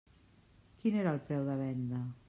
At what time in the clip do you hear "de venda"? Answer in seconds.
1.51-2.05